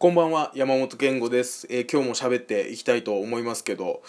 [0.00, 1.66] こんばんは、山本健吾です。
[1.68, 4.00] えー今日も喋っていきたいと思いますけど、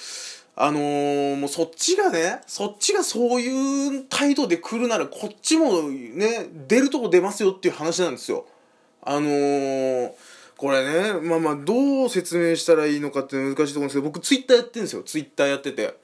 [0.56, 8.46] あのー、もうそっちがね、そっちがそういう態度で来るなら、こっちもね、出るとこ出ますよっていう話なんですよ。
[9.02, 10.12] あのー、
[10.58, 15.02] これね、まあまあ、どう説明したらいいのかって難しいと思うんですけど、僕ツイッターやってるんですよ。
[15.02, 15.96] ツイッターやってて。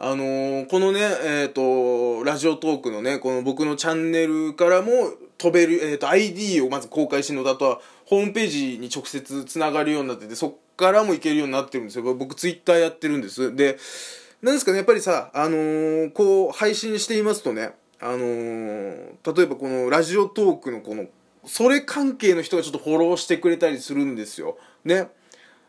[0.00, 4.90] あのこのね、えっ、と、ラジオトークのね、この僕のチャンネルからも
[5.38, 12.14] 飛べる、えっ、と、ID をまず公開してるのだとは、ホームページに直接つながるようになってて、そっからも行けるようになってるんですよ。
[12.14, 13.54] 僕ツイッターやってるんです。
[13.54, 13.76] で、
[14.40, 21.04] なんですかね、やっぱりさ、あのーこう、配信していますとね、あのー例えばこのラジオトークのこの、
[21.44, 24.56] それ関係の人がちょっとフォローしてくれたりするんですよ。
[24.86, 25.08] ね。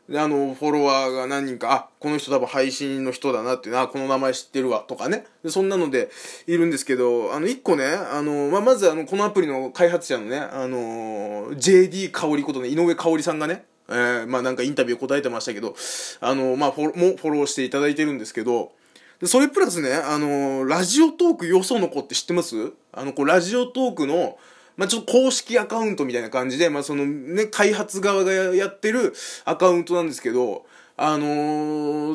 [0.09, 5.27] であの、フォロワーが何人か、あ、この人多分配信の人だなっていう、あ、この名前知ってるわ、とかね。
[5.47, 6.09] そんなので
[6.47, 15.75] いるんですけど、あの、一個ね、あの、まあ、まずあの、このアプリの開発者のね、あの、JD 香織ことね、井上香織さんがね、えー、まあ、なんかインタビュー答えてましたけど、
[16.21, 18.71] あの、まあ、フォロもフォローしていただいてるんですけど、
[19.19, 22.71] でそれプラスね、あの、ラジオトークよその子って知ってます？
[22.93, 24.39] あの、こう、ラジオトークの、
[24.79, 29.13] まあ、ちょっと公式アカウントみたいな感じで、まあ、そのね、開発側がやってる
[29.43, 31.25] アカウントなんですけど、あの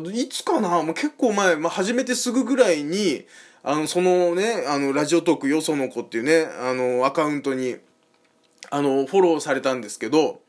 [0.02, 3.26] ーいつかな、まあ、結構前、まあ、始めてすぐぐらいに、
[3.62, 7.76] あの、そのね、あの、ラジオトークよその子っていうね、あの、アカウントに、
[8.70, 10.40] あの、フォローされたんですけど、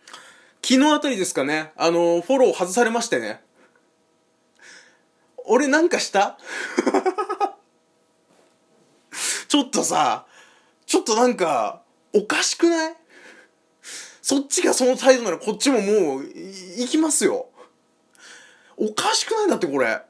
[0.63, 3.41] 昨日あたりですかね、あの、フォロー外されましてね。
[5.43, 6.37] 俺なんかした？
[9.49, 10.25] ちょっとさ、
[10.85, 11.84] ちょっとなんか、
[12.15, 12.95] おかしくない？
[14.21, 17.47] そっちがその態度ならこっちももう、行きますよ。
[18.77, 19.49] おかしくない？
[19.49, 20.01] だってこれ。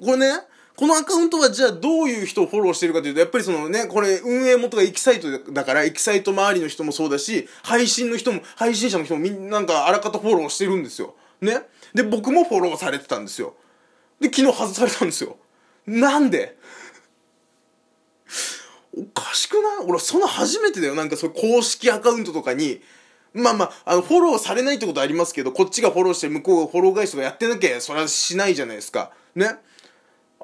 [0.00, 0.40] これね、
[0.74, 11.14] このアカウントはじゃあどういう人をフォローしてるかというと、やっぱりそのね、これ運営元がエキサイトだから、エキサイト周りの人もそうだし、配信の人も、配信者の人もみんななんかあらかたフォローしてるんですよ。
[11.40, 11.60] ね？
[11.94, 13.54] で、僕もフォローされてたんですよ。
[14.18, 15.36] で、昨日外されたんですよ。
[15.86, 16.56] なんで？
[18.96, 19.86] おかしくない？
[19.86, 20.94] 俺その初めてだよ。
[20.94, 22.80] なんかそういう公式アカウントとかに。
[23.34, 29.10] まあまああのフォローされないってことありますけどこっちがフォローして向こうがフォロー返しとかやってなきゃそれはしないじゃないですか。
[29.34, 29.56] ね？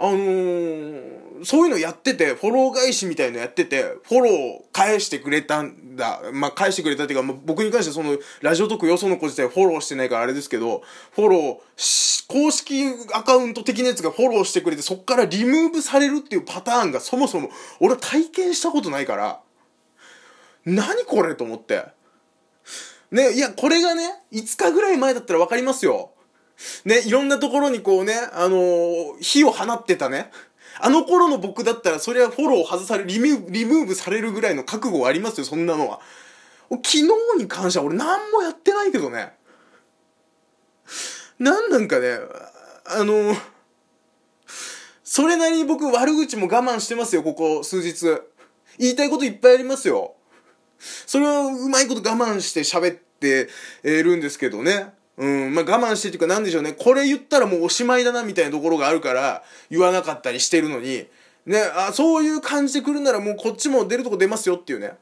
[0.01, 6.21] あのー、そういうのやってて、フォロー返しみたいのやってて、フォロー返してくれたんだ。
[6.33, 10.83] まあ、返してくれたっていうか、まあ、僕に関してはその、ラジオトクよその子自体フォローしてないからあれですけど、
[11.13, 19.41] フォロー、公式アカウント的なやつがフォローしてくれて、そっからリムーブされるっていうパターンがそもそも、俺は体験したことないから、
[20.65, 21.87] 何これと思って。
[23.11, 26.13] ね、いや、これがね、5日ぐらい前だったらわかりますよ。
[26.85, 30.31] ね、いろんなところにこうね、あのー火を放ってたね。
[30.81, 36.01] あの頃の僕だったら、それはフォロー外され、リムリムーブされるぐらいの覚悟はありますよ、そんなのは。
[36.71, 37.03] 昨日
[37.39, 39.33] に関しては俺何もやってないけどね。
[41.39, 42.19] なんなんかね、
[42.87, 43.37] あのー
[45.11, 48.05] それなりに僕悪口も我慢してますよ、ここ数日。
[48.79, 50.15] 言いたいこといっぱいありますよ。
[50.79, 53.49] それをうまいこと我慢して喋って
[53.83, 54.93] るんですけどね。
[55.19, 56.73] うん、まあ我慢してっていうかなんでしょうね。
[56.73, 61.06] これ言ったらもうおしまいだなみたいなところがあるから言わなかったりしてるのに、
[61.45, 64.93] ね、あ、そういう感じで来るならもうこっちも出るとこ出ますよっていうね。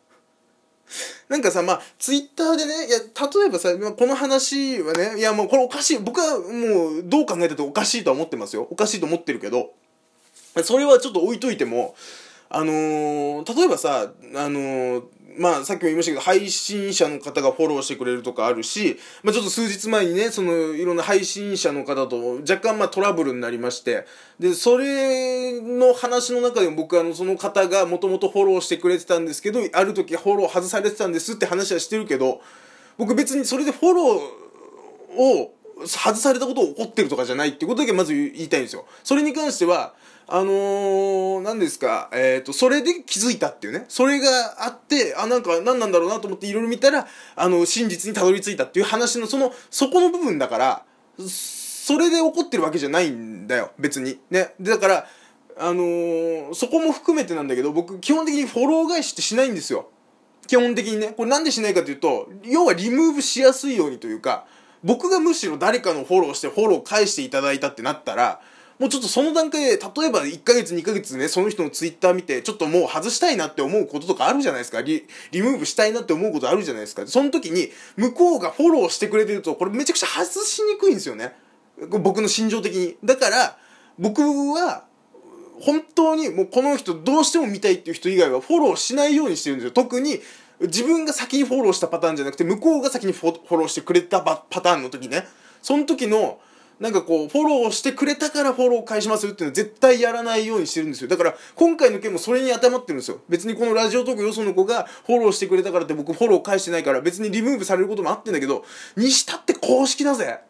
[1.29, 5.99] なんかさ、まあ、ツイッターでね、いや、例えばさ、まあこの話はね、いやもうこれおかしい。
[5.99, 8.67] 僕はもうどう考えたっておかしいとは思ってますよ。
[8.71, 9.73] おかしいと思ってるけど、
[10.63, 11.95] それはちょっと置いといても、
[12.49, 15.03] あのー例えばさ、あのー
[15.39, 24.07] まあ、さっきも言いましたけど、配信者の方がフォローしてくれるとかあるし、まあ、ちょっと数日前にね、その、いろんな配信者の方と若干まあトラブルになりまして、
[24.39, 32.41] で、それの話の中でも僕あの、その方がもともとフォローしてくれてたんですけど、ある時フォロー外されてたんですって話はしてるけど、
[32.97, 35.55] 僕別にそれでフォローを
[35.87, 38.87] 外されたことを怒ってるとかじゃないっていうことだけまず言いたいんですよ。
[39.05, 39.95] それに関しては、
[40.29, 43.85] あのー、何ですか、えっ、と、それで気づいたっていうね。
[43.89, 47.07] それがあって、あ、なんか何なんだろうなと思っていろいろ見たら、
[47.37, 50.83] あの、真実にたどり着いたっていう話の、その、そこの部分だから、
[51.25, 54.19] それで怒ってるわけじゃないんだよ、別に。
[54.31, 54.55] ね。
[54.59, 55.07] でだから、
[55.59, 59.91] あのーそこも含めてなんだけど、僕、基本的にフォロー返しってしないんですよ。
[60.49, 61.15] 基本的にね。
[61.17, 64.47] これなんでしないかというと、要はリムーブしやすいようにというか、
[64.83, 68.41] 僕がむしろ誰かのフォローしてフォロー返していただいたってなったら、
[68.79, 74.83] もうちょっとその段階で、例えば1ヶ月2ヶ月ね、その人のツイッター見て、ちょっともう外したいなって思うこととかあるじゃないですか。
[74.83, 77.07] リ、リムーブしたいなって思うことあるじゃないですか。
[77.07, 81.35] その時に、向こうがフォローしてくれてると、これめちゃくちゃ外しにくいんですよね。
[81.89, 82.97] 僕の心情的に。
[83.03, 83.59] だから、
[83.99, 84.85] 僕は、
[85.59, 89.71] 本当にもうこの人どうしても見たいっていう人以外はフォローしないようにしてるんですよ。
[89.71, 90.21] 特に、
[90.61, 95.27] 自分が先にフォローしたパターンじゃなくて向こうが先にフォローしてくれたパターンの時ね
[95.61, 96.39] その時の
[96.79, 108.65] なんかこうフォローしてくれたからフォロー返しますよっていうのは絶対やらないようにしてるんですよだから今回の件もそれに当てはまってるんですよ別にこのラジオトークよその子がフォローしてくれたからって僕フォロー返してないから別にリムーブされることもあってんだけど
[108.97, 110.41] にしたって公式だぜ？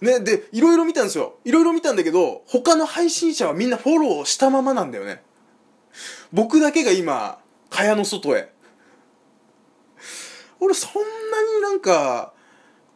[0.00, 1.38] ね、で、いろいろ見たんですよ。
[1.44, 5.22] いろいろ見たんだけど、他の配信者はみんなフォローしたままなんだよね。
[6.34, 7.38] 僕だけが今、
[7.70, 8.52] 蚊帳の外へ。
[10.60, 12.34] 俺そんなになんか、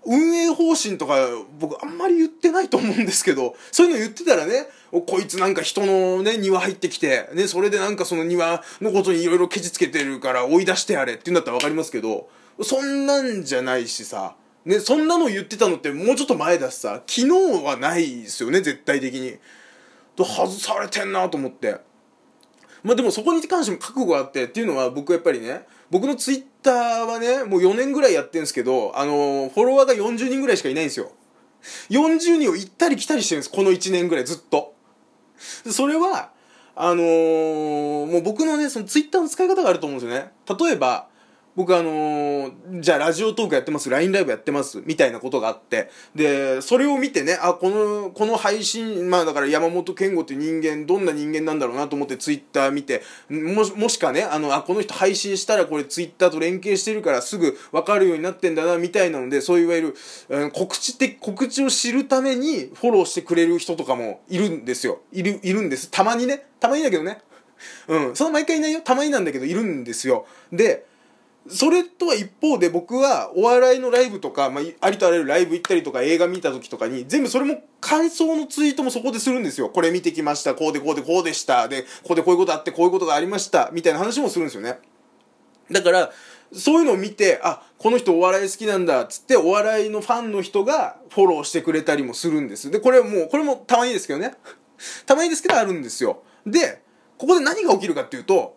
[0.07, 12.29] 運営方針とか僕あんまり言ってないと思うんですけど、そういうの言ってたらね、こいつなんか人のね、庭入ってきて、ね、それでなんかその庭のことにいろいろケチつけてるから追い出してやれって言うんだったらわかりますけど、
[12.63, 19.39] そんなんじゃないしさ、ね、そんなの言ってたのってもうちょっと前だしさ、昨日はないですよね、絶対的に。
[20.17, 21.79] と外されてんなと思って。
[22.83, 31.13] まあでもそこに関しても覚悟があってっていうのは僕やっぱりね、僕のツイッターはね、もう4年ぐらいやってるんですけど、あのー、フォロワーが40人ぐらいしかいないんですよ。
[31.91, 34.75] 40人を行ったり来たりしてるんです、この1年ぐらいずっと。
[35.71, 36.31] それは、
[36.77, 40.33] あのー、もう僕のね、そのツイッターの使い方があると思うんですよね。
[40.59, 41.09] 例えば、
[41.57, 59.97] 僕あのー、じゃあラジオトークやってます、LINE ライブやってます、みたいなことがあって、で、それを見てね、あ、この、この配信、まあだから山本健吾って人間、どんな人間なんだろうなと思ってツイッター見て、も、もしかね、あの、あ、この人配信したらこれツイッターと連携してるからすぐわかるようになってんだな、みたいなので、そういわゆる、
[60.29, 65.01] うん、告知的、告知を知るためにフォローしてくれる人とかもいるんですよ。
[65.13, 65.91] いる、いるんです。
[65.91, 66.47] たまにね。
[66.61, 67.21] たまにだけどね。
[67.89, 68.17] うん。
[68.17, 68.81] その毎回いないよ。
[68.81, 70.27] たまになんだけど、いるんですよ。
[70.53, 70.87] で、
[71.49, 79.71] それとは一方で僕はお笑いのライブとか、まあ、ありとあらゆるライブ行ったりとか映画見た時とかに全部それも感想のツイートもそこでするんですよ。
[79.71, 80.55] これ見てきました。
[80.55, 81.67] こうでこうでこうでした。
[81.67, 83.71] で、ここでこういうことあってこういうことがありました。
[83.73, 84.79] みたいな話もするんですよね。
[85.71, 86.13] だから、
[86.53, 92.71] そういうのを見て、あ、この人お笑い好きなんだっつってお笑いのファンの人がフォローしてくれたりもするんです。
[92.71, 94.35] で、これはもう、これもたまにですけどね。
[95.07, 96.23] たまにですけどあるんですよ。
[96.47, 96.83] で、
[97.19, 98.57] ここで何が起きるかっていうと、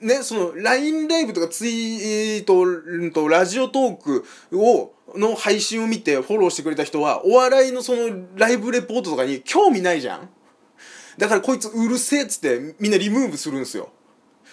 [0.00, 2.64] ね、その LINE ライブとかツイート、
[3.12, 10.28] と、ラジオトークを、の配信を見てフォローしてくれた人は、お笑いのそのライブレポートとかに興味ないじゃん
[11.16, 13.90] だからこいつうるせえっつってみんなリムーブするんですよ。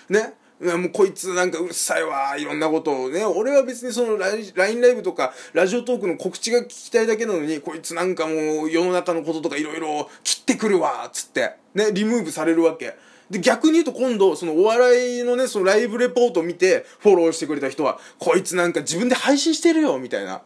[0.09, 3.25] ねもうこいつなんかうるさいわ、いろんなことをね。
[3.25, 11.55] 俺は別にその LINE ライブとかラジオトークの告知が聞きたいだけなのに、こいつなんかもう世の中のこととかいろいろ切ってくるわっ、つって。
[11.73, 12.95] ね、リムーブされるわけ。
[13.31, 20.41] で、逆に言うと今度、そのお笑いのね、そのライブレポートを見て、フォローしてくれた人は、こいつなんか自分で配信してるよ、みたいな。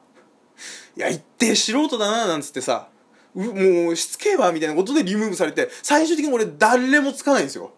[0.96, 2.88] いや、一定素人だな、なんつってさ、
[3.34, 7.72] もうしつけえわ、みたいなことでリムーブされて、最終的に俺誰もつかないんですよ。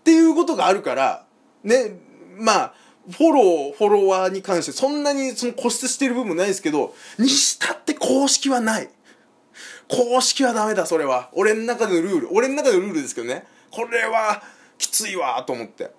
[0.00, 1.24] っていうことがあるから、
[1.62, 2.00] ね、
[2.36, 2.74] まあ、
[3.10, 8.90] フォロー、フォロワーに関してそんなにその固執してる部分もないですけど、にしたって公式はない。
[9.88, 11.30] 公式はダメだ、それは。
[11.32, 12.28] 俺の中でのルール。
[12.32, 13.46] 俺の中でのルールですけどね。
[13.70, 14.42] これは
[14.78, 15.90] きついわと思って。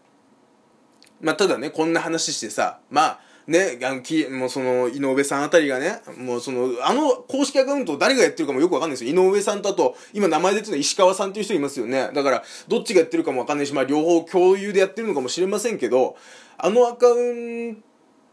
[1.22, 3.20] まあただねこんな話してさまあ
[3.50, 9.12] ね、あのきもうその井上さんあたりがねもうそのあの公式アカウント誰がやってるかもよくわかんないですよ。
[9.12, 12.12] 井上さんとあと今名前出てるの石川さんっていう人いますよね。
[12.14, 16.16] だからどっちがやってるかもわかんないしまあ両方共有でやってるのかもしれませんけど
[16.60, 17.89] あのアカウント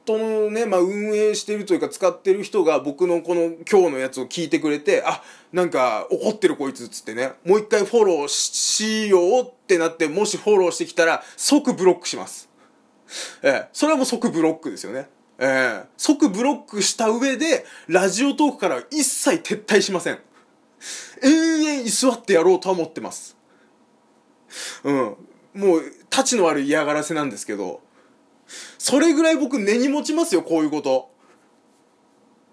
[0.06, 5.22] トのね、まあ、運営してるというか使ってる人が僕のこの今日のやつを聞いてくれて、あ、
[5.52, 12.48] なんか怒ってるこいつっつってね、もう一回フォローしようってなって、もしフォローしてきたら即ブロックします。
[13.42, 15.08] ええ、それはもう即ブロックですよね。
[15.38, 20.18] ええ、即ブロックした上で、ラジオトークから一切撤退しません。
[21.22, 23.36] 延々居座ってやろうとは思ってます。
[24.84, 25.16] うん。
[25.54, 27.80] もう、立ちの悪い嫌がらせなんですけど、
[28.78, 31.10] それぐらい僕根に持ちますよ、こういうこと。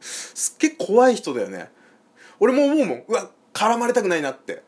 [0.01, 1.69] すっげえ怖い人だよね。
[2.39, 3.03] 俺も思うもん。
[3.07, 4.63] うわ、絡まれたくないなって。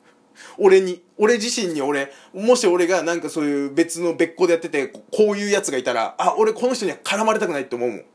[0.57, 1.03] 俺に。
[1.17, 8.05] 俺自身に俺、もし俺がなんかそういう別の別個でやってて、こういうやつがいたら、あ、俺この人には絡まれたくないって思うもん。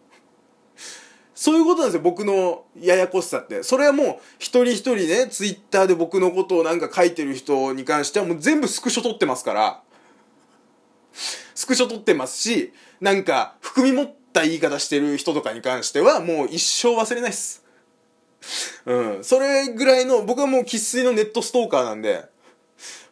[1.34, 3.62] そういうことなんですよ、僕のややこしさって。
[3.62, 9.82] それはもう、一人一人ね、ツイッターで僕のことをなんか書いてる人に関してはもう全部スクショ撮ってますから。
[11.54, 17.64] スクショ撮ってますし、なんか、含み持った言い方してる人とかに関しては、もう一生忘れないっす。
[18.86, 19.24] うん。
[19.24, 22.24] それぐらいの、僕はもう生粋のネットストーカーなんで、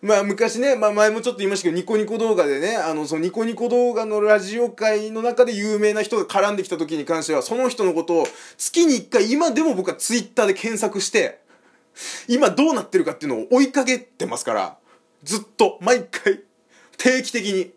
[0.01, 8.27] まあ昔ね、まあ前もちょっと言いましたけど、ニコニコ動画でね、あの、そのニコニコ動画のラジオ界の中で有名な人が絡んできた時に関しては、その人のことを
[8.57, 11.41] 月に一回、今でも僕はツイッターで検索して、
[12.29, 14.79] 今どうなってるかっていうのを追いかけてますから、
[15.25, 16.43] ずっと、毎回、
[16.97, 17.73] 定期的に。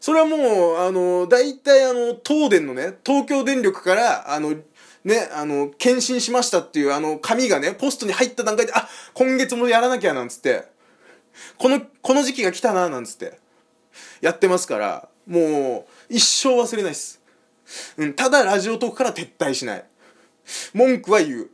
[0.00, 4.54] それはもう、あの、大体あの、東電のね、東京電力から、あの、
[5.04, 10.64] ね、あの、検診しましたっていう、あの、紙がね、ポストに入った段階で、あ、今月もやらなきゃなんつって、
[11.58, 13.38] この、この時期が来たな、なんつって、
[14.22, 17.20] やってますから、もう、一生忘れないっす。
[17.98, 19.84] うん、ただラジオトークから撤退しない。
[20.74, 21.50] 文句は言う。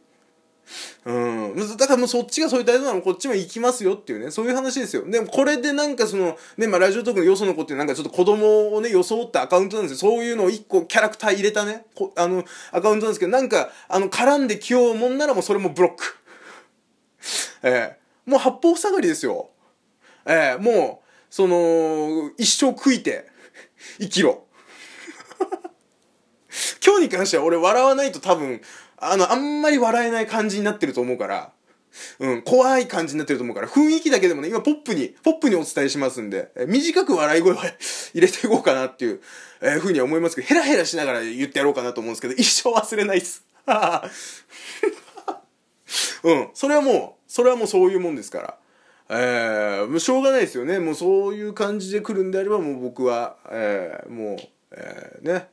[1.04, 1.76] うん。
[1.76, 5.08] だからもうそっちがそういう態度なのこっちも行きますよっていうね、そういう話ですよ。
[5.08, 10.11] でもこれでなんかその、ね、まあラジオトークのよその子ってなんかちょっと子供をね、装ったアカウントなんですよ。
[10.11, 11.85] そういうのを一個キャラクター入れたね、
[12.16, 16.16] あの、アカウントなんですけど、なんか、あの、絡んできようもんならもうそれもブロック。
[17.62, 19.50] ええー、もう八方塞がりですよ。
[20.26, 23.26] ええー、もう、その、一生食いて、
[23.99, 24.44] 生きろ。
[26.85, 28.61] 今日に関しては俺笑わないと多分、
[28.99, 31.53] あの、あんまり笑えない感じになってると思うから、
[32.19, 37.65] うん、怖い感じになってると思うから、雰囲気だけでもね、今ポップに、ポップにお伝えしますんで、え短く笑い声は
[38.15, 39.21] 入れていこうかなっていう、
[39.61, 43.45] えー、ふうには思いますけど、ヘラヘラしながら言ってやろうかなと思うんですけど、一生忘れないっす。
[46.23, 48.59] うん、それはもう、それはもうそういうもんですから。
[49.09, 50.81] えー、もうしょうがないですよね。
[50.81, 54.38] もうそういう感じで来るんであれば、もう僕は、えー、もう、
[54.73, 55.49] えー、ね、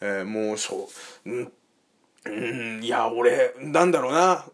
[0.00, 0.88] えー、もうしょ
[1.26, 1.52] う、うん
[2.24, 4.44] うんいや俺なんだろうな。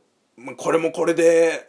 [0.56, 1.68] これもこれで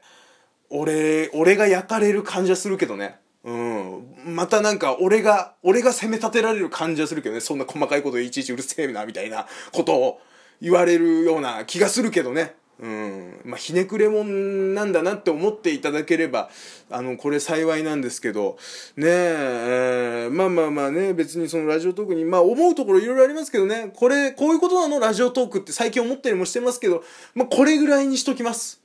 [0.69, 3.19] 俺俺が焼かれる感じはするけどね。
[3.43, 4.15] うん。
[4.25, 7.41] またなんか俺が俺が責め立てられる感じはするけどね。
[7.41, 10.21] そんな細かいこといちいちうるせえなみたいなことを
[10.61, 12.55] 言われるような気がするけどね。
[12.81, 13.41] うん。
[13.43, 16.49] まあ、ひねくれもんなんだなって思っていただければ、
[16.89, 18.57] あの、これ幸いなんですけど、
[18.95, 24.99] ねえ、えー、まあまあまあね、別にそのラジオトークに、まあ思うところいろいろありますけどね、これ、こういうことなの？
[24.99, 27.03] ラジオトークって最近思ったりもしてますけど、
[27.35, 28.81] まあこれぐらいにしときます。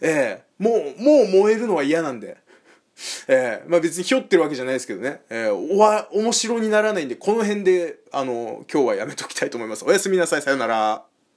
[0.00, 2.38] ええー、もう、もう燃えるのは嫌なんで。
[3.28, 9.84] えー、まあ別にひょってるわけじゃないですけどね、えー、おわ、面白にならないんで、この辺で、あの、今日はやめときたいと思います。
[9.84, 11.07] おやすみなさい、さよなら。